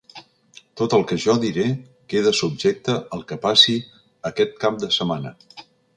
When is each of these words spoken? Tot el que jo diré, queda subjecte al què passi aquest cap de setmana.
Tot 0.79 0.93
el 0.97 1.03
que 1.11 1.17
jo 1.25 1.35
diré, 1.43 1.65
queda 2.13 2.33
subjecte 2.39 2.95
al 3.19 3.21
què 3.33 3.37
passi 3.45 3.77
aquest 4.31 4.57
cap 4.65 4.81
de 4.87 4.91
setmana. 4.97 5.35